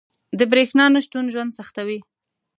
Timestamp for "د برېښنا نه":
0.39-0.99